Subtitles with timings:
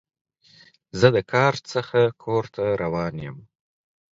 [0.99, 3.37] زه د کار څخه کور ته روان یم.